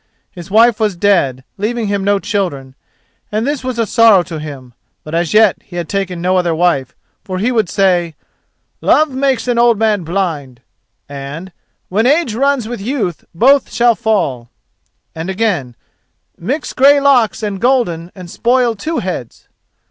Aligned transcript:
His 0.31 0.49
wife 0.49 0.79
was 0.79 0.95
dead, 0.95 1.43
leaving 1.59 1.85
him 1.85 2.03
no 2.03 2.17
children, 2.17 2.73
and 3.31 3.45
this 3.45 3.63
was 3.63 3.77
a 3.77 3.85
sorrow 3.85 4.23
to 4.23 4.39
him; 4.39 4.73
but 5.03 5.13
as 5.13 5.31
yet 5.31 5.59
he 5.63 5.75
had 5.75 5.87
taken 5.87 6.19
no 6.19 6.37
other 6.37 6.55
wife, 6.55 6.95
for 7.23 7.37
he 7.37 7.51
would 7.51 7.69
say: 7.69 8.15
"Love 8.81 9.11
makes 9.11 9.47
an 9.47 9.59
old 9.59 9.77
man 9.77 10.03
blind," 10.03 10.61
and 11.07 11.51
"When 11.87 12.07
age 12.07 12.33
runs 12.33 12.67
with 12.67 12.81
youth, 12.81 13.25
both 13.35 13.71
shall 13.71 13.93
fall," 13.93 14.49
and 15.13 15.29
again, 15.29 15.75
"Mix 16.35 16.73
grey 16.73 16.99
locks 16.99 17.43
and 17.43 17.61
golden 17.61 18.11
and 18.15 18.27
spoil 18.27 18.73
two 18.75 18.97
heads." 18.97 19.49